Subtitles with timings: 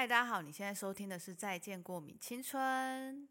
[0.00, 3.28] 嗨，大家好，你现在收听的是《再见过敏青春》。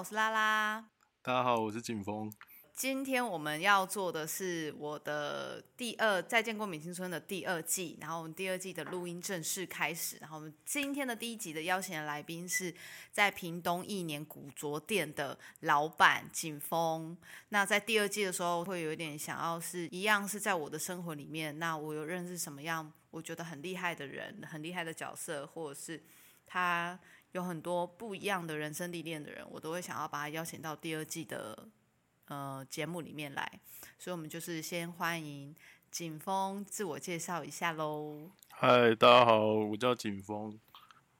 [0.00, 0.82] 我是拉拉。
[1.20, 2.32] 大家好，我是景峰。
[2.72, 10.16] 今天我们要做的是我的第二《再见过敏青春》的第二季，然后我们第二季的录音正式开始。
[10.18, 12.74] 然后我们今天的第一集的邀请的来宾是
[13.12, 17.14] 在屏东一年古着店的老板景峰。
[17.50, 26.02] 那在第二季的时候，会有一点想要是一样是在我的生活里面，那我有认识什么样我觉得很厉害的人、很厉害的角色，或者是
[26.46, 26.98] 他
[27.32, 31.68] 有很多不一样的人生历练的人，我都会想要把他邀请到第二季的。
[32.26, 33.60] 呃，节目里面来，
[33.98, 35.52] 所以我们就是先欢迎
[35.90, 38.30] 景峰自我介绍一下喽。
[38.50, 40.56] 嗨，大家好，我叫景峰。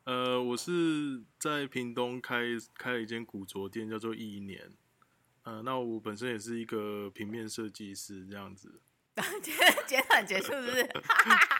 [0.04, 2.44] 呃，我是在屏东开
[2.76, 4.72] 开了一间古着店，叫做一年。
[5.42, 8.80] 呃，那我本身也是一个平面设计师，这样子。
[9.42, 9.52] 简
[9.88, 10.84] 简短结束是不是？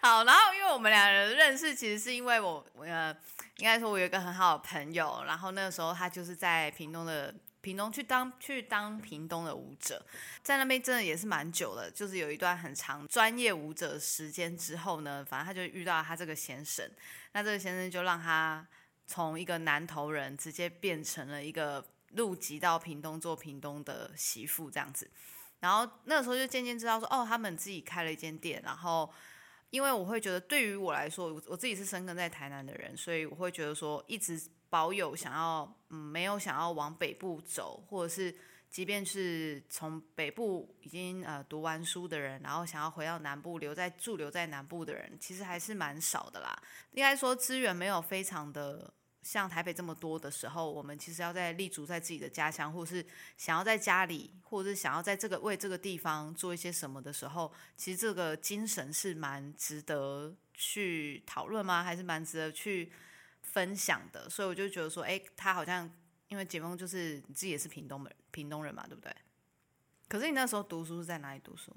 [0.00, 3.14] 好，然后因为我们两人认识，其实是因为我呃，
[3.56, 7.34] 应该说我有一个很好的朋友，然后那个时候他就是在屏东的。
[7.62, 10.02] 屏东去当去当屏东的舞者，
[10.42, 16.90] 在那边真的也是蛮久了，就是有一段很长专业舞者时间之后呢，反正他就遇到他这个先生，
[17.32, 18.66] 那这个先生就让他
[19.06, 25.10] 从一个南投人直接变成了一个入籍到屏东做屏东的媳妇这样子，
[25.58, 29.12] 然后那个时候就渐渐知道说，哦，他们自己开了一间店，然后
[29.70, 34.40] 因为我会觉得对于我来说，我自己是生根在台南的人，所以我会觉得说一直。
[34.70, 38.32] 保有想要嗯没有想要往北部走，或者是
[38.70, 46.56] 即便是从北部已经呃读完书的人，然后想要回到南部留在驻留在南部的人，其实还是蛮少的啦。
[46.92, 53.04] 应该说资源没有非常的像台北这么多的时候，我们其实要在立足在自己的家乡，或是
[53.36, 61.82] 想要在家里，或者是想要在这个为这个地方做一些什么的时候，其实这个精神是蛮值得去讨论吗？
[61.82, 62.92] 还是蛮值得去？
[63.42, 65.90] 分享的，所以我就觉得说，哎，他好像
[66.28, 69.12] 因为解封，就是你自己也是屏东人，屏东人嘛，对不对？
[70.06, 71.74] 可是你那时候读书是在哪里读书？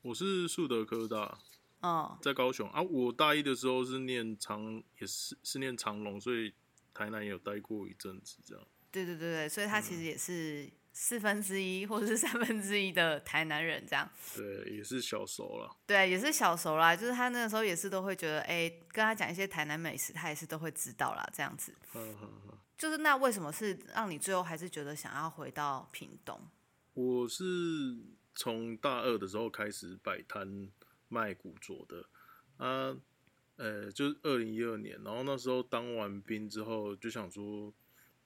[0.00, 1.38] 我是树德科大，
[1.80, 2.80] 哦，在高雄啊。
[2.80, 6.54] 我大一的时候是念长，也是是念长隆，所以
[7.00, 8.66] 台南也有待过一阵子，这样。
[8.90, 10.70] 对对对对，所以他其实也是。
[10.92, 15.70] 四分之一或者是三分之一的台南人这样，对，也是小熟了。
[15.86, 16.96] 对，也是小熟啦。
[16.96, 21.72] 就是他那个时候也是都会觉得，哎，跟他讲一些台南美食，他也是都会知道啦，这样子。
[21.94, 26.38] 嗯嗯就是那为什么是让你最后还是觉得想要回到屏东？
[26.94, 27.44] 我是
[28.34, 30.68] 从大二的时候开始摆摊
[31.08, 32.04] 卖古着的
[32.56, 32.94] 啊，
[33.60, 37.72] 呃，就是二零一二年，然后那时候当完兵之后就想说。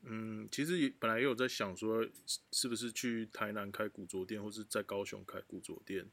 [0.07, 2.07] 嗯，其实也本来也有在想说，
[2.53, 6.07] 是不是去台南开古着店，或是在高雄开古着店。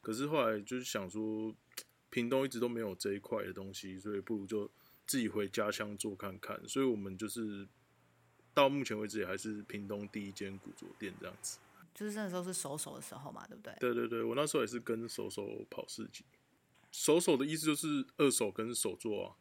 [0.00, 1.54] 可是后来就是想说，
[2.08, 4.70] 屏东一直都没有这一块的东西，所以不如就
[5.06, 6.58] 自己回家乡做看看。
[6.66, 7.68] 所以我们就是
[8.54, 11.58] 到目前为止也还是屏东第一间古着店这样子。
[11.92, 13.74] 就是那时候是手手的时候嘛，对不对？
[13.78, 16.24] 对对对，我那时候也是跟手手跑市集。
[16.96, 19.36] 手手的意思就是二手跟手作啊。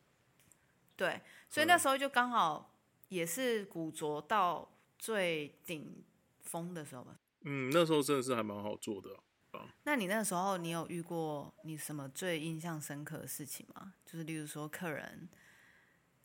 [0.96, 2.72] 对，所以那时候就刚好。
[3.10, 4.68] 也是古着到
[4.98, 6.04] 最顶
[6.42, 7.16] 峰的时候吧。
[7.42, 9.10] 嗯，那时候真的是还蛮好做的
[9.52, 9.70] 啊。
[9.84, 13.94] 那你那时候你有遇过你什么最印象深刻的事情吗？
[14.08, 15.30] 就是例如说客人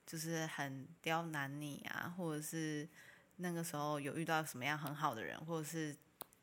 [0.06, 2.88] 就是很刁难你啊，或者是
[3.36, 5.94] 那个时候有遇到什么样很好的人，或者是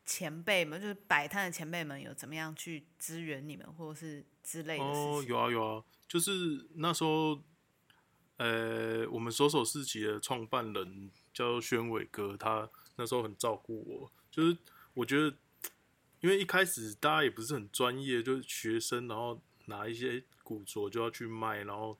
[0.06, 4.84] 前辈们，就是摆摊的前辈们有怎么样去支援你们，或者是之类的。
[4.84, 7.42] 哦，有啊有啊，就是那时候。
[8.38, 14.12] 呃，我们手手市集的创办人叫宣伟哥，他那时候很照顾我。
[14.30, 14.56] 就是
[14.94, 15.36] 我觉得，
[16.20, 21.98] 因为一开始大家也不是很专业，就是学生，然后拿一些古着就要去卖，然后，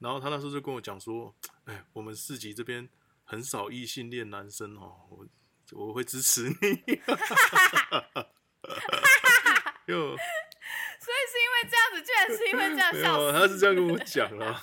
[0.00, 1.34] 然后他那时候就跟我讲说
[1.64, 2.86] ：“哎，我们市集这边
[3.24, 5.26] 很少异性恋男生哦，我
[5.72, 6.56] 我会支持你。
[11.62, 14.60] ”为这样子，居然是因为这样笑，他是这样跟我讲了。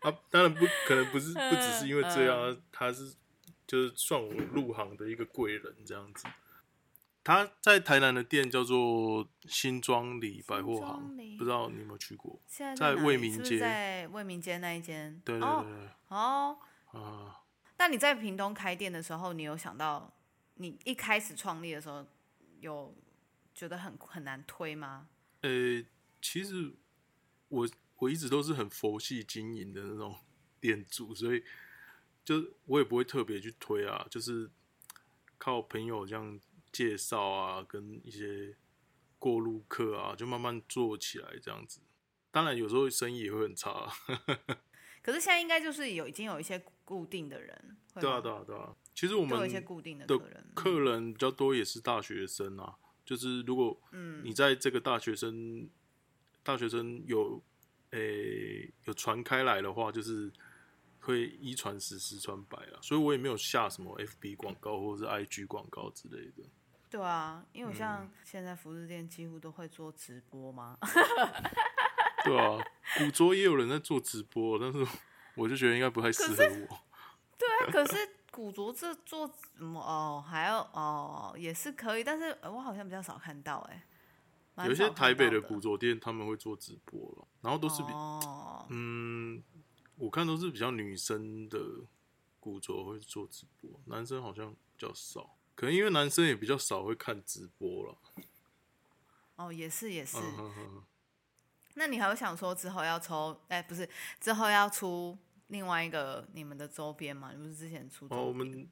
[0.00, 3.14] 啊， 当然不可能，不是不只是因为这样，他是
[3.66, 6.26] 就是算我入行的一个贵人这样子。
[7.24, 12.40] 他在台南的店叫做新庄里百货行，不知道你有没有去过？
[12.76, 15.22] 在卫民街，在卫民街那一间。
[15.24, 15.88] 对对对。
[16.08, 16.58] 哦
[16.90, 17.44] 啊，
[17.78, 20.12] 那你在屏东开店的时候，你有想到
[20.54, 22.04] 你一开始创立的时候
[22.58, 22.92] 有
[23.54, 25.06] 觉得很很难推吗？
[25.42, 25.48] 呃、
[26.22, 26.72] 其实
[27.48, 30.16] 我我一直都是很佛系经营的那种
[30.60, 31.42] 店主，所以
[32.24, 34.48] 就我也不会特别去推啊，就是
[35.36, 36.40] 靠朋友这样
[36.72, 38.56] 介绍啊，跟一些
[39.18, 41.80] 过路客啊，就慢慢做起来这样子。
[42.30, 43.92] 当然有时候生意也会很差、啊，
[45.02, 48.74] 可是现在应该就是有已经有一些固定的人，会对啊吗对啊对啊。
[48.94, 50.36] 其实我们都有一些固定的的客人。
[50.38, 55.68] 嗯客人比较多也是大学生啊，就是如果嗯你在这个大学生
[56.42, 57.42] 大学生有
[57.90, 60.32] 诶、有传开来的话，就是
[61.00, 66.42] 会一传十，十传百啊，所以我也没有下什么 FB 广告或者是 IG 广告之类的。
[66.88, 70.78] 对啊，因为像现在服饰店几乎都会做直播嘛，
[72.24, 72.58] 对啊，
[72.98, 74.86] 古着也有人在做直播，但是
[75.34, 76.78] 我就觉得应该不太适合我。
[77.38, 83.82] 对啊，可是古着这做什么哦，还要哦也是可以，但是呃我好像比较少看到哎、蛮
[84.58, 89.42] 有一些台北的的古着店他们会做直播了，然后都是比、哦，嗯，
[89.96, 91.58] 我看都是比较女生的
[92.38, 97.98] 古着会做直播，男生好像比较少，可能因为男生也比较少会看直播了。
[99.36, 100.18] 哦也是也是。
[100.18, 100.84] 嗯哼哼，
[101.74, 103.40] 那你还有想说之后要抽？
[103.48, 103.88] 哎、不是，
[104.20, 105.16] 之后要出
[105.46, 107.32] 另外一个你们的周边吗？
[107.32, 108.06] 你不是之前出？
[108.10, 108.68] 哦，我们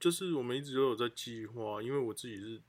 [0.00, 2.62] 就是我们一直都有在计划，因为我自己是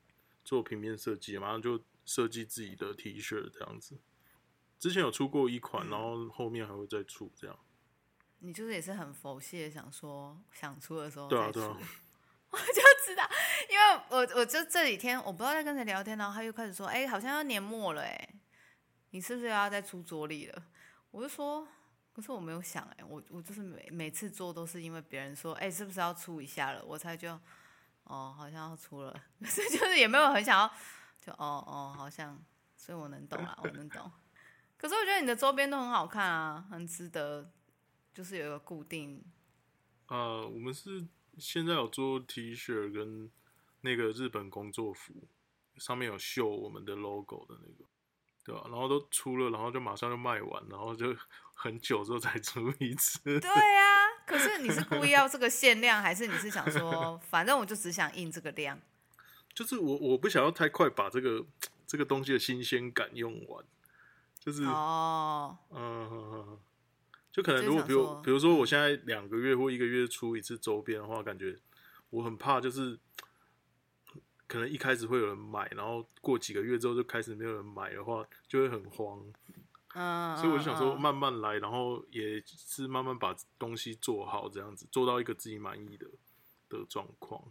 [0.43, 3.99] 做平面设计嘛，马上就设计自己的 T 恤这样子。
[4.79, 7.59] 之前有出过一款，然后后面还会再出这样。
[8.39, 11.59] 你就是也是很佛系的，想说想出的时候对啊，再出。
[11.59, 11.77] 对啊，
[12.51, 13.29] 我就知道，
[13.69, 18.29] 因为我我就这几天我不知道在跟谁聊天，然后他又开始说，哎、好像要年末了，哎，
[19.09, 20.63] 你是不是要再出桌历了？
[21.11, 21.67] 我就说，
[22.13, 27.31] 可是我没有想，哎，我我就是每每次做都是因为别人说，哎、是不是要出一下了，我才就，
[28.03, 30.71] 哦，好像要出了， 可是就是也没有很想要，
[31.27, 32.41] 就哦哦，好像，
[32.77, 34.09] 所以我能懂啦，我能懂。
[34.77, 37.51] 可是我觉得你的周边都很好看啊，很值得，
[38.13, 39.21] 就是有一个固定
[40.07, 41.05] 呃，我们是
[41.37, 43.29] 现在有做 T 恤跟
[43.81, 45.27] 那个日本工作服，
[45.75, 47.89] 上面有绣我们的 logo 的那个，
[48.45, 51.13] 对吧、然后都出了，然后就马上就卖完，然后就
[51.53, 53.19] 很久之后才出一次。
[53.41, 53.83] 对啊，
[54.25, 58.79] 可是你是故意要这个限量，还是你是想说，反正我就只想印这个量？
[59.57, 61.43] 就是我我不想要太快把这个
[61.87, 63.65] 这个东西的新鲜感用完，
[64.37, 66.59] 就是哦，嗯，
[67.31, 71.57] 就可能如果比如比如说我现在两个月或一个月出一次周边的话，感觉
[72.11, 72.99] 我很怕就是
[74.45, 79.25] 可能一开始会有人买，然后过几个月之后就开始没有人买的话，就会很慌。
[79.95, 86.05] 嗯，所以我就想说嗯，慢慢来，然后也是慢慢把东西做好，这样子做到一个自己满意的
[86.69, 87.43] 的状况。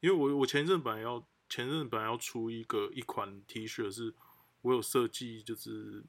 [0.00, 4.14] 因为我我前阵本来要前阵本来要出一个一款 T 恤，是
[4.62, 6.04] 我有设计，就是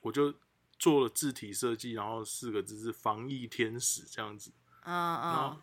[0.00, 0.34] 我就
[0.78, 4.52] 做了字体设计，然后四个字是“防疫天使”这样子。
[4.82, 5.62] 嗯然后嗯，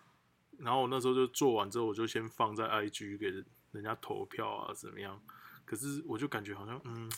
[0.59, 3.27] 然后我那时候就做完之后，我就先放在 IG 给
[3.71, 5.21] 人家投票啊，怎么样？
[5.65, 7.11] 可是我就感觉好像，嗯，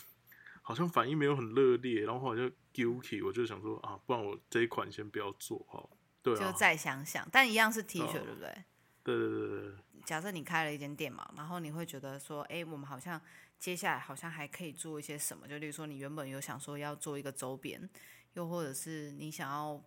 [0.60, 5.88] 好像反应没有很热烈，然后后来就 guilty，我就想说啊，不然我这一款先不要做好。
[6.22, 8.64] 对啊，就再想想，但一样是 T 恤，对不对？
[9.02, 13.20] 对对对对对，假设你开了一间店嘛，然后你会觉得说，哎，我们好像
[13.58, 17.88] 接下来好像还可以做一些什么，就例如说你原本有想说要做一个周边，
[18.34, 19.82] 又或者是你想要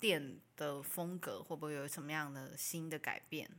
[0.00, 3.50] 店的风格会不会有什么样的新的改变，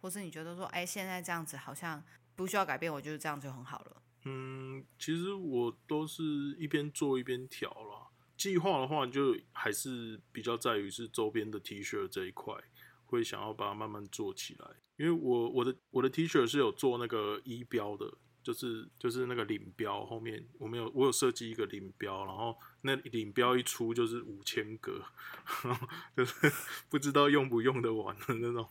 [0.00, 2.02] 或是你觉得说，哎，现在这样子好像
[2.34, 4.02] 不需要改变，我觉得这样就很好了。
[4.24, 6.22] 嗯，其实我都是
[6.58, 8.08] 一边做一边调啦。
[8.36, 12.54] 计划的话，就还是比较在于是周边的 T 恤这一块，
[13.10, 14.66] 会想要把它慢慢做起来。
[14.96, 18.12] 因为我我的我的 T 恤是有做那个衣标的，
[18.42, 25.02] 就是就是那个领标后面我们有我有设计一个领标，然后那领标一出就是五千个，
[26.14, 26.52] 就是
[26.90, 28.68] 不知道用不用得完的那种，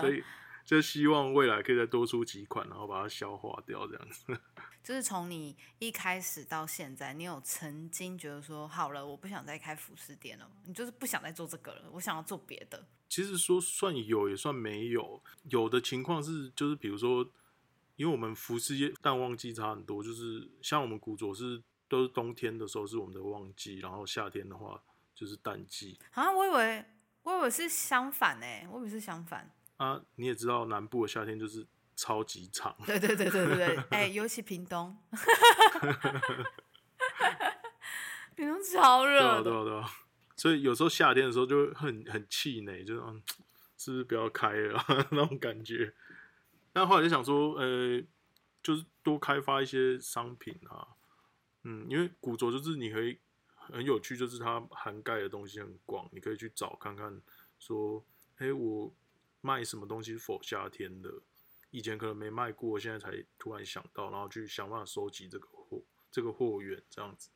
[0.00, 0.22] 所以
[0.70, 4.40] 就希望未来可以再多出几款，然后把它消化掉这样子。
[4.84, 12.86] 就是从你一开始到现在，你有曾经觉得说，好了，我不想再开服饰店了，你就是不想再做这个了，我想要做别的。
[13.08, 17.28] 其实说算有也算没有，有的情况是就是比如说，
[17.96, 24.80] 因为我们服饰业淡旺季差很多，就是像我们古着是都是冬天的时候是我们的旺季，然后夏天的话
[25.16, 26.84] 就是淡季啊，我以为
[27.24, 29.52] 我以为是相反呢、我以为是相反。
[29.84, 30.00] 啊。
[30.16, 34.96] 你也知道南部的夏天就是超级长，对对对对对对， 哎、尤其屏东，
[38.36, 39.28] 屏东超对热的。
[39.28, 39.90] 啊对啊对啊，
[40.36, 43.22] 所以有时候夏天的时候就会很很气馁，就是嗯，
[43.76, 45.92] 是不是不要开了、啊、 那种感觉。
[46.72, 48.00] 但后来就想说，呃，
[48.62, 50.86] 就是多开发一些商品啊，
[51.64, 53.18] 嗯，因为古着就是你可以
[53.56, 57.20] 很有趣，就是它涵盖的东西很广，你可以去找看看，
[57.58, 58.04] 说，
[58.38, 58.92] 哎、我
[59.40, 61.10] 卖什么东西是否夏天的，
[61.70, 67.30] 以前可能没卖过，现在才突然想到，然后去想办法收集这个货，这个货源这样子。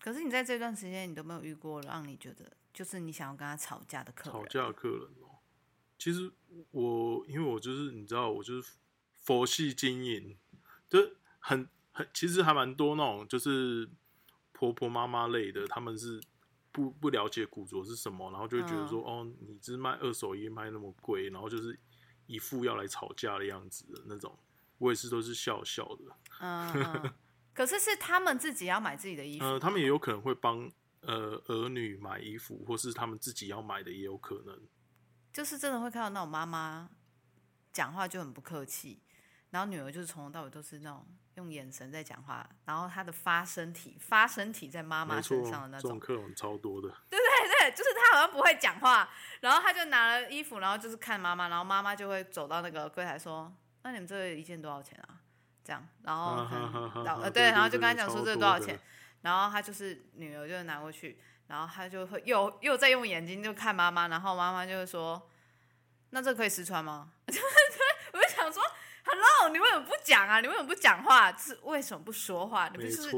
[0.00, 4.32] 可是你在这段时间，你都没有遇过让你觉得就是你想要跟他吵架的客人？
[4.32, 5.38] 吵架的客人哦、
[5.96, 6.32] 其实
[6.72, 8.72] 我因为我就是你知道，我就是
[9.14, 10.36] 佛系经营，
[10.90, 13.88] 就是很很其实还蛮多那种就是
[14.52, 16.20] 婆婆妈妈类的，他们是
[16.72, 21.78] 不不了解古着是什么，然后就会觉得说，哦，你只卖二手衣卖那么贵，然后就是
[22.26, 24.36] 一副要来吵架的样子的那种，
[24.78, 26.16] 我也是都是笑笑的。
[26.40, 27.12] 嗯嗯。
[27.54, 30.66] 可是是他们自己要买自己的衣服，呃，他们也有可能会帮
[31.02, 34.58] 呃儿女买衣服，或是他们自己要买的也有可能。
[35.32, 36.88] 就是真的会看到那种妈妈
[37.70, 39.02] 讲话就很不客气，
[39.50, 46.88] 然后女儿就是从头到尾都是那种用眼神在讲话，然后他的发声体发声体在妈妈身上的，那种这种种客人超多的。
[47.08, 49.08] 对对对，就是他好像不会讲话，
[49.40, 55.20] 然后他就拿了衣服，然后就是看妈妈，然后妈妈就会走到那个柜台说：“那你们这个一件多少钱啊？”
[55.64, 56.44] 这样，然后
[57.30, 58.78] 对，然后就跟他讲说这个多少钱，
[59.22, 65.30] 然后他就是女儿就拿过去，然后他就会又又在用眼睛就看妈妈，然后妈妈就会说
[66.10, 67.12] ：“那这可以试穿吗？”
[69.12, 70.40] 我就想说：“Hello，你为什么不讲啊？
[70.40, 71.32] 你为什么不讲话？
[71.36, 72.68] 是为什么不说话？
[72.68, 73.10] 你不是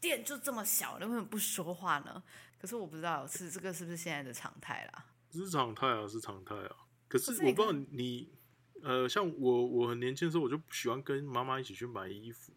[0.00, 2.22] 店就这么小，你为什么不说话呢？
[2.60, 5.04] 可是我不知道是这个是不是现在的常态啦。
[5.32, 6.70] 是常态啊，是常态啊。
[7.08, 8.32] 可是我不知道你，
[8.82, 12.52] 呃，像我，我很年轻的时候，我就不喜欢跟妈妈一起去买衣服。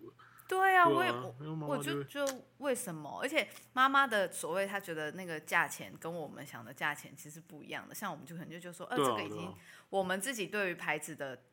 [0.47, 3.19] 对啊，我也我，就就就为什么？
[3.21, 7.93] 而且妈妈的所谓，她觉得那个价钱跟我们想的价钱其实不一样的。
[7.93, 9.55] 像我们就可能就就说，呃，对这个已经
[9.89, 11.43] 我们自己对于牌子的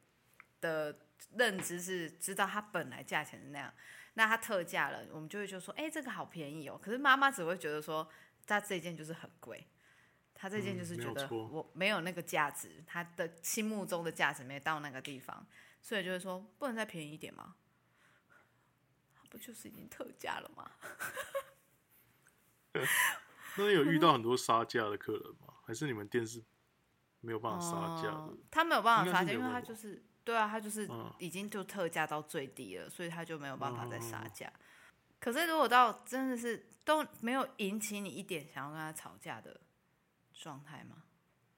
[0.62, 0.98] 的
[1.36, 3.72] 认知是知道它本来价钱是那样，
[4.14, 6.78] 那它特价了，我们就会就说，哎、这个好便宜哦。
[6.82, 8.08] 可是妈妈只会觉得说，
[8.46, 9.66] 它这件就是很贵。
[10.34, 15.46] 她这件嗯就是觉得我没有那个价值，她的心目中的价值没到那个地方，
[15.80, 17.56] 所以就会说不能再便宜一点吗？
[19.28, 20.70] 不就是已经特价了吗？
[23.56, 25.54] 那你有遇到很多杀价的客人吗？
[25.64, 26.44] 还是你们店是
[27.20, 28.10] 没有办法杀价的？
[28.10, 34.52] 哦他没有办法杀价，因为他就是对啊，他就是嗯已经就特价到最低了，所以他就没有办法再杀嗯价。
[35.20, 39.60] 可是如果到真的是都没有引起你一点想要跟他吵架的
[40.34, 41.04] 状态吗？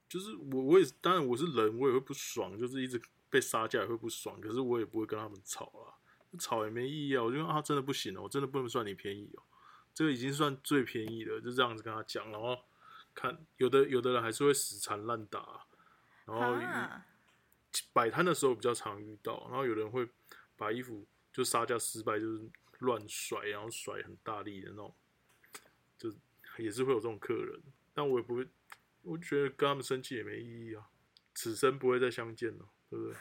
[0.06, 5.96] 就是我，我也是当然我是人，我也会不爽，就是一直被杀价也会不爽，可是我也不会跟他们吵啊，
[6.38, 7.22] 吵也没意义啊。
[7.22, 9.42] 我就说啊，真的不行哦，我真的不能算你便宜哦，
[9.94, 12.58] 这个已经算最便宜了，就这样子跟他讲，然后
[13.14, 15.66] 看有的有的人还是会死缠烂打，
[16.26, 17.06] 然后啊，
[17.92, 20.08] 摆摊的时候比较常遇到，然后有人会
[20.56, 24.94] 把衣服就杀价失败，就是乱甩，然后甩很大力的那种，
[25.98, 26.12] 就
[26.58, 27.60] 也是会有这种客人，
[27.92, 28.48] 但我也不会，
[29.02, 30.88] 我觉得跟他们生气也没意义啊，
[31.34, 33.16] 此生不会再相见了，对不对？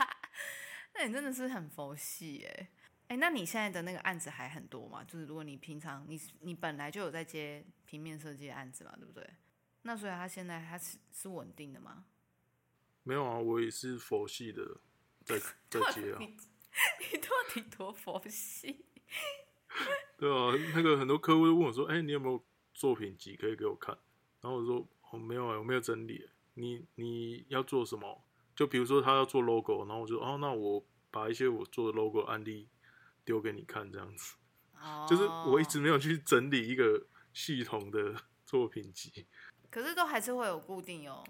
[0.94, 2.70] 那你真的是很佛系哎、
[3.08, 5.04] 哎、那你现在的那个案子还很多吗？
[5.04, 9.28] 就是如果你平常你你本来就有在接平面设计的案子嘛，对不对？
[9.82, 12.06] 那所以他现在他是是稳定的吗？
[13.06, 14.80] 没有啊，我也是佛系的，
[15.24, 15.38] 在
[15.70, 16.36] 在接啊，你
[17.12, 18.84] 你到底多佛系？
[20.18, 22.44] 对啊，那个很多客户会问我说，哎、你有没有
[22.74, 23.96] 作品集可以给我看？
[24.40, 26.28] 然后我说，哦，没有啊，我没有整理。
[26.54, 28.24] 你你要做什么？
[28.56, 32.68] 就比如说他要做 logo，然后我就哦，那我把一些我做的 logo 案例
[33.24, 34.34] 丢给你看，这样子。
[34.80, 39.26] 哦，就是我一直没有去整理一个系统的作品集。
[39.70, 41.22] 可是都还是会有固定有，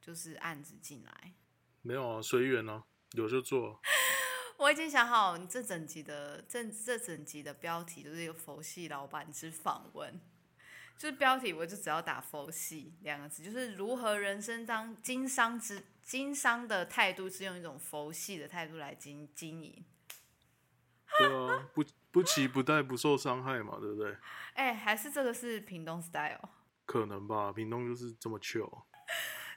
[0.00, 1.34] 就是案子进来。
[1.82, 3.78] 没有啊，随缘啊，有就做啊。
[4.58, 10.20] 我已经想好，你这整集的这这整集的标题就是一个佛系老板之访问，
[10.98, 19.82] 就是标题我就只要打佛系两个字，就是如何人生当经商之经商的态度是用一种佛系的态度来经经营。
[21.18, 24.14] 对啊，不不期不待，不受伤害嘛，对不对？
[24.52, 26.50] 哎、还是这个是屏东 style。
[26.84, 28.82] 可能吧，屏东就是这么 chill。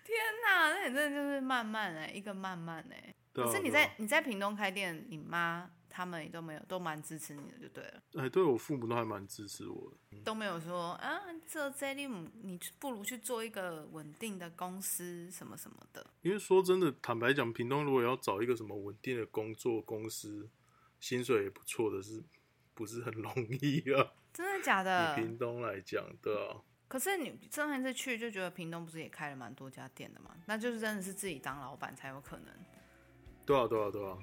[0.04, 8.04] 天哪，那你真的就是慢慢哎、一个慢慢哎、对啊可是你在你在屏东开店，你妈他们也都没有都蛮支持你的，就对了。
[8.16, 10.18] 哎，对我父母都还蛮支持我的。
[10.24, 16.06] 都没有说啊，这这里你不如去做一个稳定的公司什么什么的。
[16.22, 20.50] 因为说真的，坦白讲，屏东如果要找一个什么稳定的工作公司，
[21.00, 22.24] 薪水也不错的是，
[22.74, 23.32] 不是很容
[23.62, 24.14] 易啊？
[24.34, 25.24] 真的假的以的？
[25.24, 26.58] 屏东来讲，对啊，
[26.94, 30.30] 可是你上一次去就觉得屏东不是也开了蛮多家店的嘛？
[30.46, 32.54] 那就是真的是自己当老板才有可能。
[33.48, 34.16] 多少多少多少。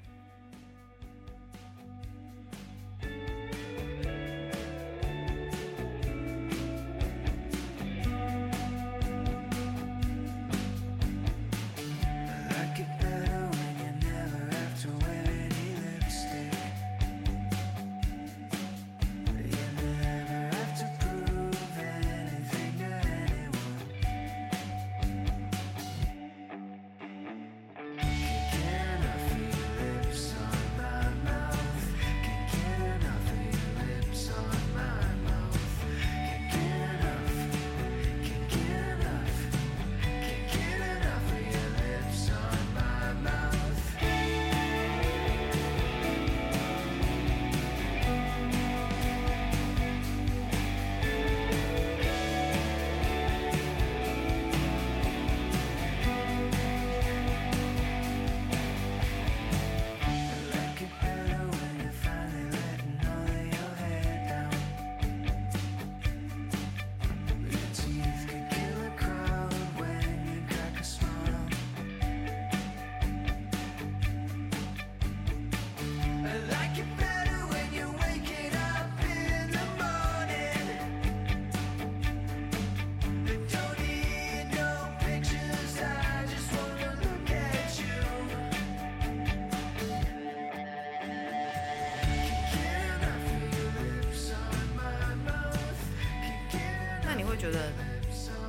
[97.51, 97.73] 觉得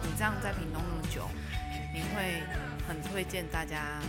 [0.04, 1.28] 你这样在屏东那么久，
[1.92, 2.40] 你会
[2.88, 4.00] 很推荐大家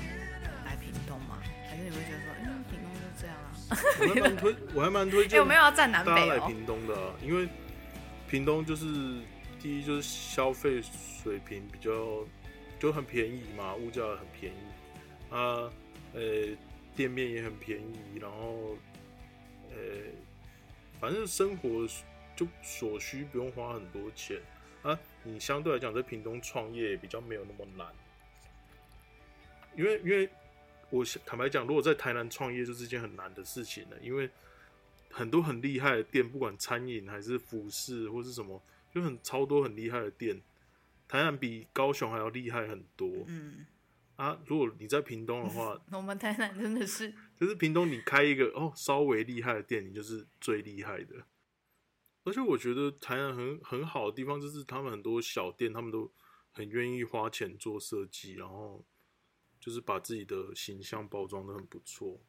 [0.66, 1.38] 来屏东吗？
[1.66, 3.37] 还是你会觉得说，嗯，屏东就这样
[3.70, 3.72] 啊？
[3.99, 5.38] 我还蛮推，我还蛮推荐。
[5.40, 6.94] 有没有要站南北来屏东的？
[7.22, 7.49] 因为
[8.28, 8.84] 屏东就是
[9.58, 10.82] 第一就是消费
[11.22, 11.90] 水平比较
[12.78, 15.72] 就很便宜嘛，物价很便宜啊，
[16.12, 16.20] 呃，
[16.94, 18.76] 店面也很便宜，然后
[19.70, 19.76] 呃，
[21.00, 21.87] 反正生活
[22.37, 24.37] 就所需不用花很多钱。
[24.83, 27.87] 啊，你相对来讲在屏东创业比较没有那么难，
[29.77, 30.29] 因为因为
[30.90, 34.29] 我坦白讲，如果在台南创业就是一件很难的事情了，因为
[35.11, 38.61] 很多很厉害的店，不管餐饮还是服饰或是什么，
[38.92, 40.42] 就很超多很厉害的店，
[41.07, 43.09] 台南比高雄还要厉害很多。
[43.29, 43.64] 嗯，
[44.16, 51.14] 啊，如果你在屏东的话， 我们台南真的是，就是屏东你开一个哦稍微厉害的店，你就是最厉害的。
[52.24, 56.08] 而且我觉得台南很很好的地方，就是他们很多小店，他们都
[56.52, 58.85] 很愿意花钱做设计，然后
[59.58, 62.20] 就是把自己的形象包装的很不错。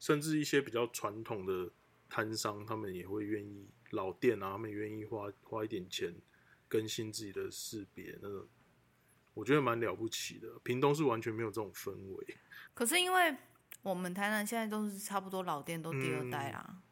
[0.00, 1.70] 甚至一些比较传统的
[2.08, 6.12] 摊商，他们也会愿意老店啊，他们愿意花花一点钱
[6.66, 8.48] 更新自己的识别，那种
[9.32, 10.58] 我觉得蛮了不起的。
[10.64, 12.36] 屏东是完全没有这种氛围。
[12.74, 13.36] 可是因为
[13.82, 16.82] 我们台南现在都是差不多老店都第二代啦，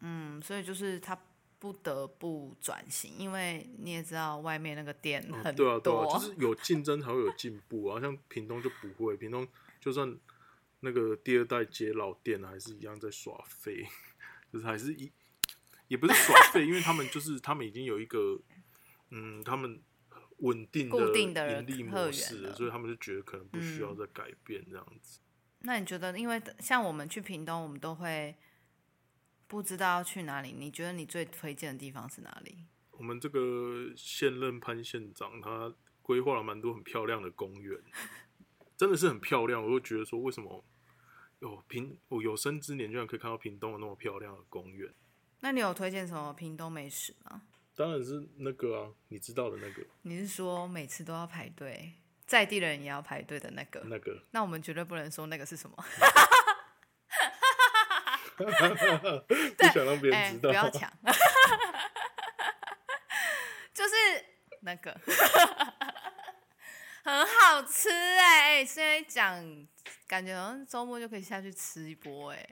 [0.00, 1.18] 嗯，所以就是他。
[1.58, 8.00] 不得不转型，因为你也知道外面那个店很多，对啊，对啊，就是有竞争才会有进步啊。
[8.00, 9.46] 像屏东就不会，屏东
[9.80, 10.14] 就算
[10.80, 13.86] 那个第二代接老店，还是一样在耍废，
[14.52, 15.10] 就是还是一
[15.88, 18.38] 也不是耍废，因为他们就是他们已经有一个
[19.10, 19.80] 嗯，他们
[20.38, 20.90] 稳定
[21.32, 25.20] 的盈利模式，所以他们就觉得可能不需要再改变这样子。
[25.60, 28.36] 那你觉得，因为像我们去屏东，我们都会。
[29.46, 30.52] 不知道要去哪里？
[30.52, 32.64] 你觉得你最推荐的地方是哪里？
[32.92, 37.78] 我们这个现任潘县长他规划了蛮多很漂亮的公园，
[38.76, 39.62] 真的是很漂亮。
[39.62, 40.64] 我就觉得说，为什么
[41.40, 44.92] 有平我有生之年居然可以看到屏东有那么漂亮的公园？
[45.40, 47.42] 那你有推荐什么屏东美食吗？
[47.74, 49.86] 当然是那个啊，你知道的那个。
[50.02, 51.92] 你是说每次都要排队，
[52.26, 53.82] 在地的人也要排队的那个？
[53.84, 54.22] 那个？
[54.30, 55.76] 那我们绝对不能说那个是什么。
[59.56, 60.92] 不想让别人知道，不要抢。
[63.74, 63.94] 就是
[64.60, 64.98] 那个
[67.04, 68.64] 很好吃哎！
[68.64, 69.44] 现在讲，
[70.08, 72.46] 感觉好像周末就可以下去吃一波哎。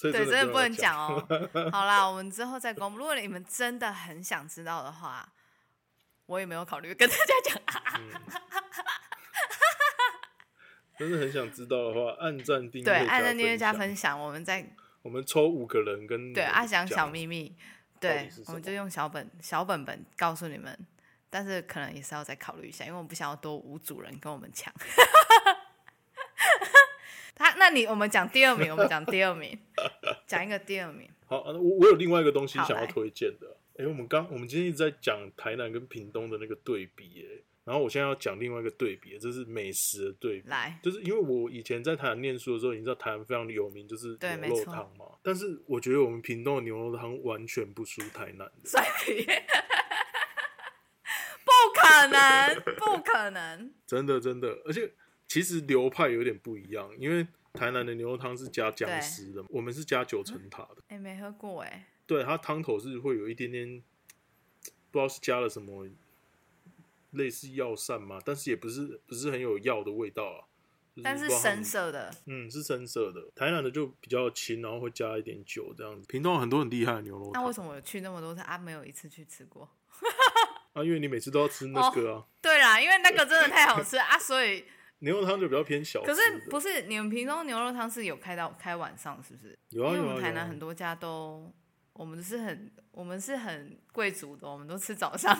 [0.00, 1.24] 对，真的不能讲哦。
[1.70, 2.98] 好啦，我们之后再公布。
[2.98, 5.32] 如果你们真的很想知道的话，
[6.26, 7.62] 我也没有考虑跟大家讲。
[10.98, 14.66] 真的很想知道的话，按赞订阅，对，按赞订阅加分享，我们再。
[15.04, 17.54] 我们抽五个人跟对阿翔小秘密，
[18.00, 20.74] 对，我们就用小本小本本告诉你们，
[21.28, 24.72] 但是可能也是要再考虑一下，因为我们不想要多五组人跟我们抢。
[27.34, 29.58] 他，那你我们讲第二名，我们讲第二名，
[30.26, 31.06] 讲一个第二名。
[31.26, 40.48] 好，我我有另外一个东西想要推荐的，哎、我们刚我们今天一直在讲台南跟屏东的那个对比，哎，然后我现在要讲另外一个对比，这是美食的对比。
[40.48, 48.52] 来，就是因为我以前在台南念书的时候，你知道台南非常有名就是牛肉汤嘛，但是我觉得我们屏东的牛肉汤完全不输台南的。
[51.44, 53.72] 不可能，不可能。
[53.86, 54.92] 真的真的，而且
[55.26, 60.82] 其实流派有点不一样，因为台南的牛肉汤是加姜丝的，我们是加九层塔的。
[60.88, 63.82] 哎、没喝过哎、对，它汤头是会有一点点，
[64.90, 65.88] 不知道是加了什么
[67.14, 70.44] 类似药膳嘛，但是也不是不是很有药的味道啊。
[70.94, 73.20] 就但是深色的，嗯，是深色的。
[73.34, 76.06] 台南的就比较轻，然后会加一点酒这样子。
[76.06, 79.68] 屏东有很多很厉害的牛肉汤那为什么我去那么多次啊，没有一次去吃过？
[80.72, 84.64] 啊，因为你每次都要吃那个哦啊，对啦，因为那个真的太好吃 啊，所以
[85.00, 86.14] 牛肉汤就比较偏小可。
[86.14, 89.58] 是不是你们屏东牛肉汤是有开到开晚上是不是？
[89.70, 91.52] 有啊因为我们台有啊有啊南很多家都，
[91.94, 95.32] 我们是很我们是很贵族的，我们都吃早上，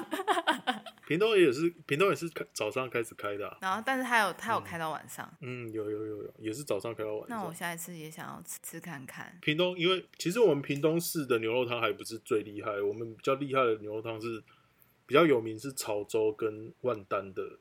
[1.06, 3.58] 平东也是，平东也是开早上开始开的、啊。
[3.60, 5.28] 然后但是它有他有开到晚上。
[5.40, 7.54] 嗯，有有有有，也是早上开到晚上那我上。
[7.54, 9.36] 下一次也想要吃吃看看。
[9.42, 14.42] 平东，因为其实我们平东市的牛肉汤还不是最厉害，我们比较厉害的牛肉汤是
[15.06, 17.58] 比较有名是潮州跟万丹的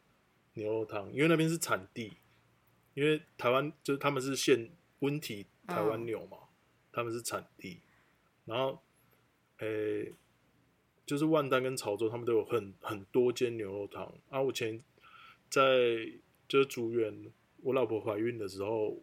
[0.54, 2.14] 牛肉汤，因为那边是产地，
[2.94, 6.38] 因为台湾就是他们是现温体台湾嗯牛嘛，
[6.92, 7.82] 他们是产地，
[8.46, 8.82] 然后
[9.60, 10.12] 诶、
[11.06, 14.80] 就是万丹跟潮州他们都有很很多间牛肉汤啊，我前
[15.50, 15.62] 在
[16.48, 18.98] 就是竹园，我老婆怀孕的时候，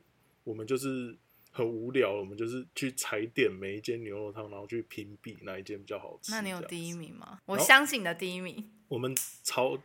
[0.45, 1.17] 我们就是
[1.51, 6.31] 很无聊，我们就是去踩点每一间牛肉汤，然后去评比哪一间比较好吃。
[6.33, 7.41] 那你有第一名吗？
[7.47, 8.71] 我相信你的第一名。
[8.89, 9.79] 我们潮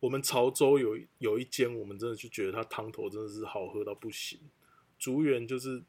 [0.00, 4.38] 我们潮州有有一间，我们真的就觉得它汤头真的是好喝到不行。
[4.98, 5.82] 竹园就是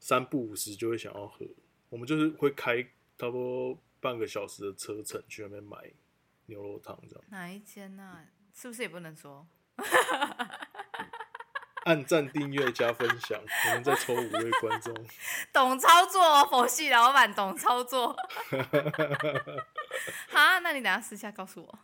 [0.00, 1.46] 三不五时就会想要喝，
[1.90, 2.82] 我们就是会开
[3.16, 5.76] 差不多半个小时的车程去那边买
[6.46, 9.46] 牛肉汤，这样哪一间呢、是不是也不能说？
[11.84, 14.94] 按赞、订阅、加分享，我们再抽五位观众。
[15.50, 18.14] 懂操作哦，佛系老板懂操作。
[20.28, 21.78] 好，那你等下私下告诉我。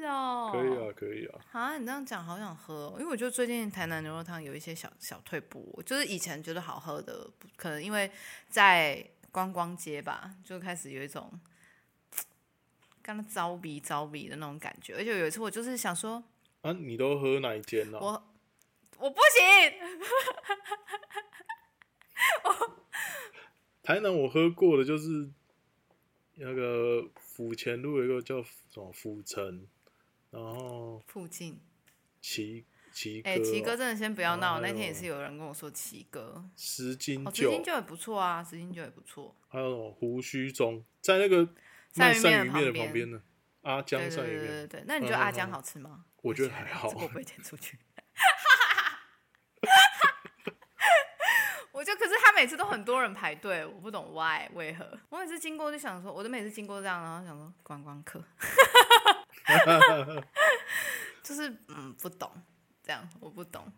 [0.00, 1.40] 是哦，可以啊，可以啊。
[1.52, 8.10] 啊，你这样讲好想喝、哦，因为我觉得最近台南牛肉汤有一些小小退步，就是以前觉得好喝的，可能因为
[8.48, 11.30] 在观光街吧，就开始有一种
[13.02, 14.94] 刚刚招鼻招鼻的那种感觉。
[14.96, 16.24] 而且有一次我就是想说，
[16.62, 18.00] 啊，你都喝哪一间呢、啊？
[18.00, 18.22] 我
[18.98, 19.72] 我不行，
[23.82, 25.30] 台南我喝过的就是
[26.34, 29.66] 那个府前路有一个叫什么府城，
[30.30, 31.60] 然后附近。
[32.20, 39.34] 奇奇哥、哎、奇哥真的先不要闹，那天也是有人跟我说奇哥，十斤酒，金酒也不错啊，十斤酒也不错。
[39.48, 41.48] 还有胡须中，在那个
[41.94, 43.22] 卖鳝鱼面鳝鱼面的的旁边呢。
[43.62, 46.04] 阿江鳝鱼面，对对对，那你觉得阿江嗯好吃吗？
[46.22, 47.78] 我觉得还好我不会点出去。
[51.72, 54.98] 我就可是他每次都很多人排队，我不懂 why 为何。
[55.08, 58.22] 我每次经过就想说，我都每次经过这样，然后想说观光客，
[61.22, 62.30] 就是嗯不懂
[62.82, 63.70] 这样，我不懂。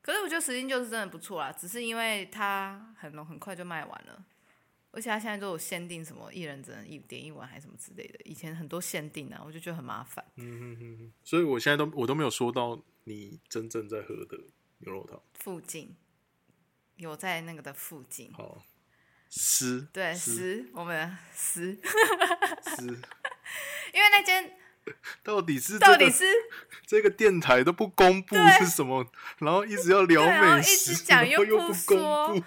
[0.00, 4.24] 可是我觉得石金就是真的不错啦，只是因为它很浓很快就卖完了，
[4.90, 10.24] 而且它现在都有限定什么一人只能一点一碗还是什么之类的，以前很多限定啊，我就觉得很麻烦。
[10.36, 14.38] 嗯所以我现在都我都没有说到你真正在喝的
[14.78, 15.22] 牛肉汤。
[15.34, 15.96] 附近
[16.96, 18.64] 有在那个的附近，好，
[19.30, 21.80] 十对，丝十我们的十，
[22.62, 22.86] 丝，
[23.94, 24.58] 因为那间
[25.22, 26.24] 到底是这个到底是？
[26.86, 29.06] 这个电台都不公布是什么，
[29.38, 32.46] 然后一直要聊对然后一，直讲 又不又不说公布。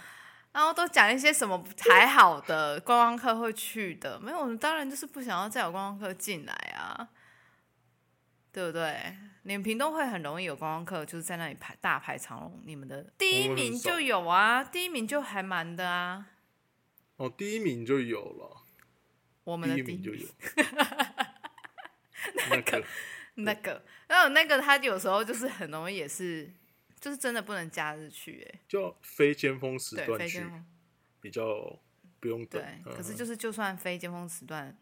[0.52, 7.10] 然后都讲一些什么还好的观光客会去的，没有，我们当然就是不想要再有观光客进来啊，
[8.54, 9.18] 对不对？
[9.44, 13.06] 你们屏东会很容易有观光客，就是在那里排大排长龙，你们的。
[13.18, 16.26] 第一名就有啊，第一名就还蛮的啊，
[17.18, 18.62] 哦，第一名就有了，
[19.44, 20.02] 我们的第一名。
[20.02, 20.26] 就有
[22.80, 22.88] 个
[23.36, 26.50] 那个，然后那个他有时候就是很容易也是，
[27.00, 30.44] 就是真的不能假日去、哎，就非尖峰时，段去
[31.20, 31.78] 比较
[32.20, 34.78] 不用等对。，嗯可是就是就算非尖峰时段，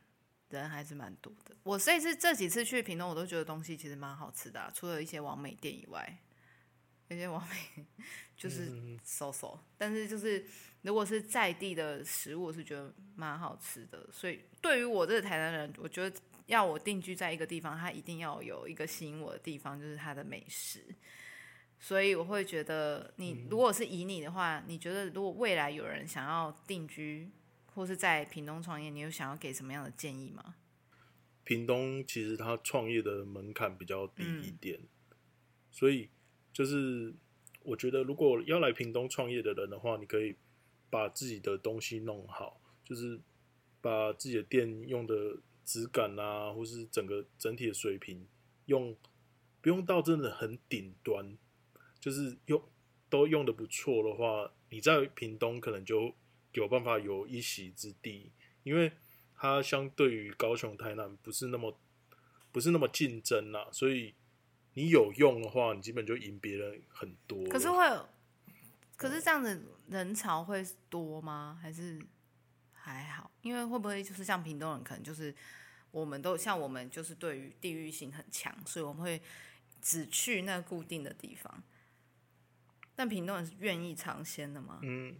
[0.49, 1.55] 人还是蛮多的。
[1.63, 6.17] 我这次这几次去屏东，我都觉得东西其实蛮好吃的啊、除了一些完美店以外，
[7.07, 7.85] 那些完美
[8.37, 10.45] 就是嗯收收，但是就是
[10.83, 14.07] 如果是在地的食物，我是觉得蛮好吃的。
[14.11, 20.83] 所以对于我这个台南人，我觉得要我定居在一个地方，它一定要有一个吸引我的地方，就是它的美食。
[21.79, 27.29] 所以我会觉得，你如果是以你的话，你觉得如果未来有人想要定居
[27.73, 30.55] 或是在屏东创业，你有想要给什么样的建议吗？
[31.43, 34.79] 屏东其实它创业的门槛比较低一嗯点，
[35.71, 36.09] 所以
[36.53, 37.13] 就是
[37.63, 40.35] 我觉得如果要来屏东创业的人的话，你可以
[40.89, 43.19] 把自己的东西弄好，就是
[43.81, 48.27] 把自己的店用的质感啊，或是整个整体的水平
[48.65, 48.95] 用
[49.61, 51.37] 不用到真的很顶端，
[51.99, 52.61] 就是用
[53.09, 56.13] 都用的不错的话，你在屏东可能就
[56.53, 58.31] 有办法有一席之地，
[58.63, 58.91] 因为
[59.35, 61.77] 它相对于高雄、台南不是那么
[62.51, 64.13] 不是那么竞争啦，所以
[64.73, 67.43] 你有用的话，你基本就赢别人很多。
[67.47, 68.09] 可是会有，
[68.95, 71.57] 可是这样子人潮会多吗？
[71.61, 71.99] 还是
[72.83, 73.31] 还好？
[73.41, 75.33] 因为会不会就是像屏东人，可能就是
[75.91, 79.21] 我们都像我们就是对于地域性很强，所以我们会
[79.81, 81.63] 只去那固定的地方。
[82.95, 84.79] 但屏东人是愿意尝鲜的吗？
[84.83, 85.15] 嗯，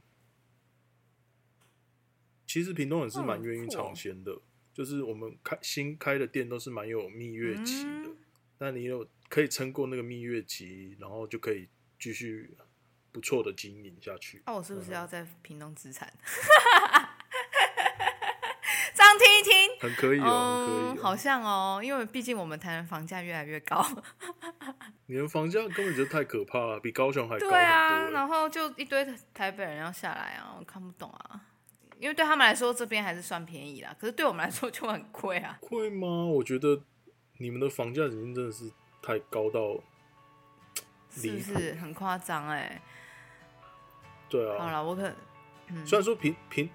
[2.46, 4.42] 其实屏东人是蛮哦愿意尝鲜的，
[4.74, 8.18] 就是我们开新开的店都是蛮有蜜月期的，嗯
[8.60, 11.68] 那你有可以撑过那个蜜月期，然后就可以
[12.00, 12.56] 继续
[13.12, 14.42] 不错的经营下去。
[14.46, 16.14] 那、我是不是嗯要在屏东资产？
[19.18, 23.86] 听一听，很可以哦，很可以、好像哦，因为毕竟我们台南房价越来越高。
[25.08, 28.10] 你们房价根本就太可怕了，比高雄还高很对啊。
[28.10, 31.42] 然后就一堆台北人要下来啊，我看不懂啊。
[32.00, 35.58] 因为对他们来说这边还是算便宜啦，可是对我们来说就很贵啊。
[35.62, 36.26] 贵吗？
[36.26, 36.82] 我觉得
[37.38, 38.70] 你们的房价已经真的是
[39.02, 39.76] 太高到
[41.10, 41.40] 是不。
[41.40, 42.82] 是很夸张哎？
[44.30, 45.08] 对啊，好了，我可
[45.68, 46.70] 嗯虽然说屏屏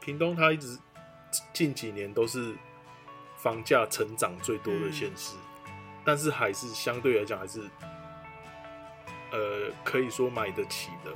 [0.00, 0.78] 屏东它一直
[1.52, 2.54] 近几年都是
[3.36, 5.36] 房价成长最多的县市，
[6.04, 7.60] 但是还是相对来讲还是
[9.32, 11.10] 呃可以说买得起的。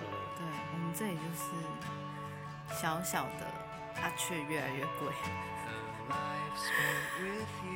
[0.00, 3.46] 嗯，对我们这里就是小小的，
[3.94, 5.08] 它，却越来越贵，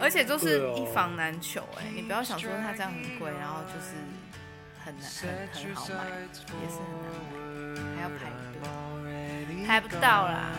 [0.01, 3.95] 而且就是一房难求哎、你不要想说它这样很贵，然后就是
[4.85, 5.95] 很难很很好买，
[6.61, 6.89] 也是很
[7.75, 10.51] 难买，还要排队，排不到啦。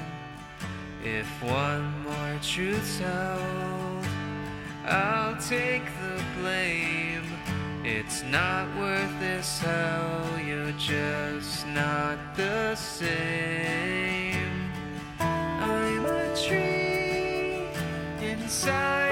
[1.04, 4.06] If one more truth's held,
[4.86, 7.24] I'll take the blame.
[7.84, 14.72] It's not worth this hell, you're just not the same.
[15.20, 17.66] I'm a tree
[18.22, 19.11] inside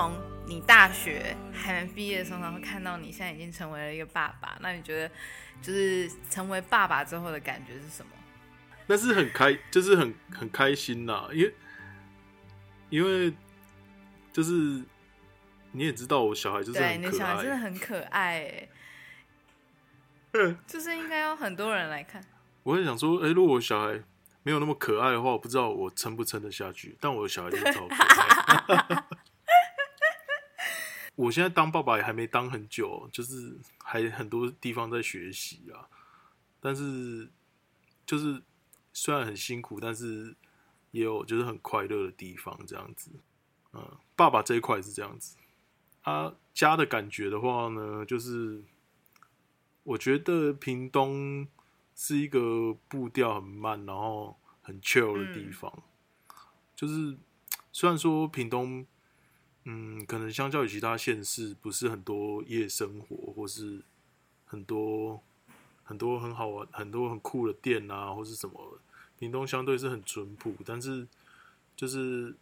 [0.00, 5.14] 从你大学还没毕业的时候，然后看到你现在已经成为了一个爸爸，那你觉得
[5.60, 8.12] 就是成为爸爸之后的感觉是什么？
[8.86, 11.54] 那是很开，就是很很开心啦，因为
[12.88, 13.30] 因为
[14.32, 14.52] 就是
[15.72, 17.58] 你也知道，我小孩就是对，很可你的小孩真的。
[17.58, 18.68] 很可爱
[20.32, 22.24] 哎，就是应该有很多人来看。
[22.62, 24.00] 我会想说，哎、如果我小孩
[24.44, 26.96] 没有那么可爱的话，我不知道我撑不撑得下去。
[26.98, 29.04] 但我的小孩就是超可爱。
[31.20, 35.86] 我现在当爸爸也还没当很久，就是还很多地方在学习啊。
[36.60, 37.28] 但是
[38.06, 38.42] 就是
[38.94, 40.34] 虽然很辛苦，但是
[40.92, 43.10] 也有就是很快乐的地方，这样子。
[43.74, 45.36] 嗯，爸爸这一块是这样子。
[46.02, 48.64] 啊，家的感觉的话呢，就是
[49.82, 51.46] 我觉得屏东
[51.94, 55.82] 是一个步调很慢，然后很 chill 的地方。
[56.74, 57.18] 就是
[57.72, 58.86] 虽然说屏东，
[59.64, 63.82] 嗯，可能相较于其他县市，不是很多夜生活，或是
[64.46, 65.20] 很多
[65.84, 68.78] 很多很好玩、很多很酷的店啊，或是什么，
[69.18, 71.06] 屏东相对是很淳朴，但是
[71.76, 72.34] 就是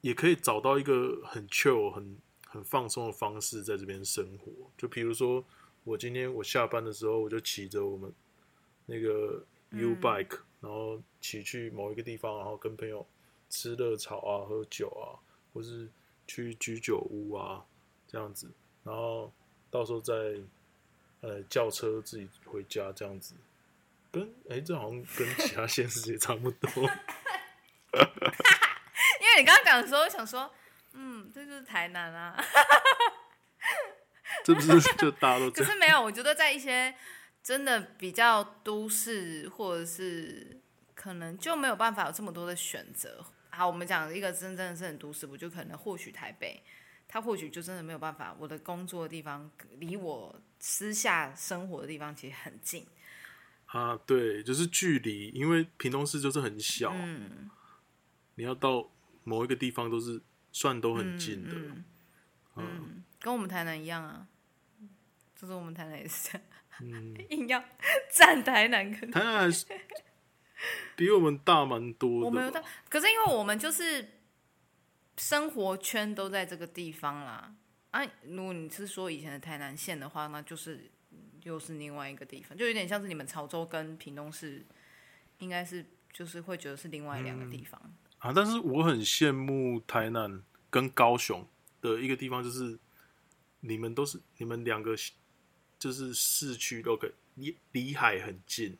[0.00, 4.50] 也可以找到一个很 chill、很很放松的方式在这边生活。
[4.76, 5.44] 就比如说，
[5.84, 8.12] 我今天我下班的时候，我就骑着我们
[8.86, 13.06] 那个 U bike，、然后骑去某一个地方，然后跟朋友
[13.48, 15.14] 吃热炒啊、喝酒啊，
[15.56, 15.88] 或是
[16.26, 17.64] 去居酒屋啊
[18.06, 18.50] 这样子，
[18.84, 19.32] 然后
[19.70, 20.12] 到时候再
[21.22, 23.34] 呃叫车自己回家这样子。
[24.12, 26.70] 跟哎、这好像跟其他县市也差不多。
[26.82, 26.88] 因
[29.22, 30.52] 为你刚刚讲的时候，我想说，
[30.92, 32.36] 嗯，这就是台南啊。
[34.44, 35.50] 这不是就大家都？
[35.50, 36.94] 可是没有，我觉得在一些
[37.42, 40.60] 真的比较都市，或者是
[40.94, 43.24] 可能就没有办法有这么多的选择。
[43.56, 46.62] 好，我们讲一个真正的是很都市，我就可能或许台北，
[47.08, 48.36] 他或许就真的没有办法。
[48.38, 52.86] 我的工作的地方离我私下生活的地方其实很近，
[53.64, 57.48] 啊，对，就是距离，因为屏东市就是很小，嗯，
[58.34, 58.90] 你要到
[59.24, 60.20] 某一个地方都是
[60.52, 61.54] 算都很近的。
[61.54, 61.84] 嗯
[62.56, 64.26] 嗯，跟我们台南一样啊，
[65.34, 66.46] 就是我们台南也是这样，
[66.80, 67.64] 嗯， 硬要
[68.12, 69.66] 站台南跟台南还是
[70.96, 72.26] 比我们大蛮多的。
[72.26, 74.08] 我们有大，可是因为我们就是
[75.16, 77.54] 生活圈都在这个地方啦。
[77.90, 80.90] 啊，如果你是说以前的台南县的话，那就是
[81.44, 84.66] 又是另外一个地方，就有点像是你们潮州跟屏东市，
[85.38, 87.80] 应该是就是会觉得是另外两个地方。
[88.18, 91.46] 啊，但是我很羡慕台南跟高雄
[91.80, 92.78] 的一个地方，就是
[93.60, 94.94] 你们都是你们两个
[95.78, 98.76] 就是市区都可以离离海很近，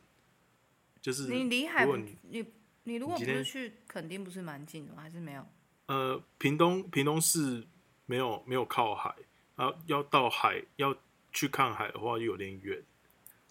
[1.07, 2.45] 就是你离海你你
[2.83, 5.03] 你如果不是去，肯定不是蛮近的吗？
[5.03, 5.47] 还是没有？
[5.87, 7.65] 呃，屏东屏东市
[8.07, 9.15] 没有没有靠海，
[9.55, 10.97] 然后要到海要
[11.33, 12.83] 去看海的话又有点远，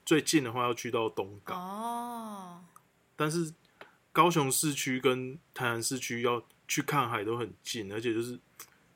[0.05, 2.65] 最近的话要去到东港，哦，
[3.15, 3.53] 但是
[4.11, 8.37] 高雄市区跟台南市区要去看海都很近，而且就是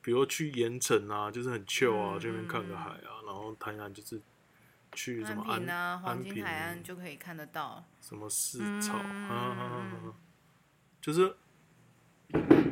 [0.02, 4.20] 比如去盐城啊，就是很 chill 啊，嗯去那边看个海啊，然后台南就是
[4.92, 7.84] 去什么安平啊，黄金海岸就可以看得到。
[8.00, 9.74] 什么市草、嗯啊啊啊
[10.04, 10.14] 啊，
[11.00, 11.36] 就是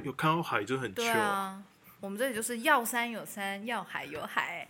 [0.04, 1.62] 有看到海就很对啊，
[2.00, 4.68] 我们这里就是要山有山，要海有海，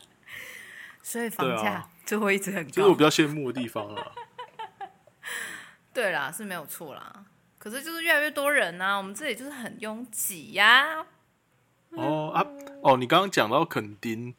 [1.02, 3.02] 所以房价就会一直很高这是我比。
[3.02, 4.12] 较羡慕的地方啊。
[5.92, 7.24] 对啦，是没有错啦。
[7.58, 11.04] 可是就是越来越多人呐、我们这里就是很拥挤呀、
[11.90, 12.40] 哦啊
[12.82, 14.34] 哦，你刚刚讲到垦丁，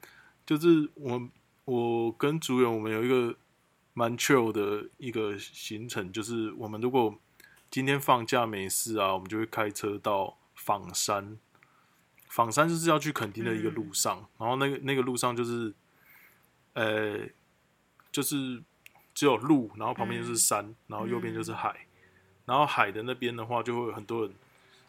[0.45, 1.29] 就是我
[1.65, 3.35] 我跟主演我们有一个
[3.93, 7.15] 蛮 chill 的一个行程，就是我们如果
[7.69, 11.37] 今天放假没事啊，我们就会开车到仿山。
[12.27, 15.73] 仿山就是要去垦丁的一个路上，然后那个那个路上就是，
[16.71, 17.19] 呃，
[18.09, 18.63] 就是
[19.13, 21.87] 只有路，然后旁边就是山，然后右边就是海，
[22.45, 24.33] 然后海的那边的话，就会有很多人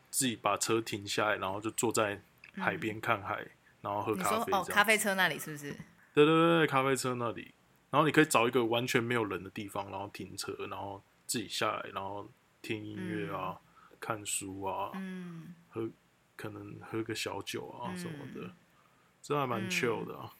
[0.08, 3.44] 自己把车停下来，然后就坐在海边看海，
[3.80, 5.76] 然后喝咖啡哦，咖啡车那里是不是？
[6.14, 7.54] 对对对对，咖啡车那里，
[7.90, 13.58] 然后你可以找一个完全没有人的地方，然后停车，然后自己下来，然后听音乐啊、
[13.98, 15.88] 看书啊，嗯，喝
[16.36, 18.52] 可能喝个小酒啊什么的嗯，
[19.22, 20.32] 这还蛮 chill 的啊。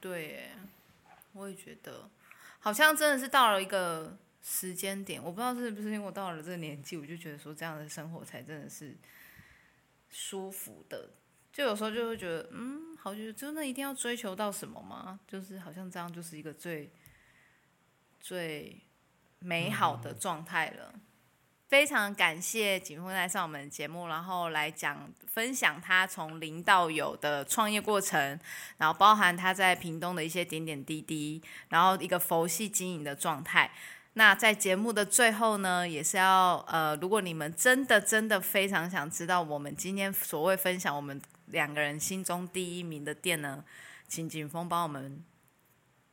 [0.00, 0.50] 对，
[1.32, 2.08] 我也觉得，
[2.60, 8.94] 好像真的是到了一个时间点，我不知道是不是因为我到了这个年纪，我就觉得说这样的生活才真的是
[10.10, 11.10] 舒服的。
[11.56, 15.18] 就有时候就会觉得，嗯，好像真的一定要追求到什么吗？
[15.26, 16.92] 就是好像这样就是一个最
[18.20, 18.78] 最
[19.38, 20.92] 美好的状态了。
[21.68, 28.38] 非常感谢景峰来上我们的节目，然后来讲分享他从零到有的创业过程，
[28.76, 33.72] 然后包含他在屏东的一些点点滴滴，然后一个佛系经营的状态。
[34.12, 43.64] 那在节目的最后呢，也是要呃，如果你们真的真的非常想知道我们今天所谓分享我们两个人心中第一名的店呢，
[44.08, 45.22] 请景峰帮我们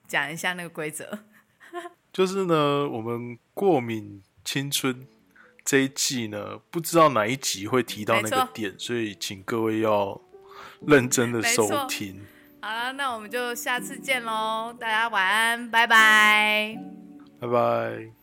[0.08, 1.20] 讲一下那个规则。
[2.14, 5.08] 就是呢，我们过敏青春
[5.66, 10.22] 这一季呢，不知道哪一集会提到那个店，所以请各位要
[10.86, 12.26] 认真的收听。
[12.62, 16.78] 好了，那我们就下次见喽，大家晚安，拜拜。
[17.40, 18.23] 拜拜。